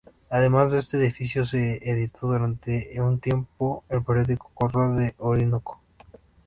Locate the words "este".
0.79-0.97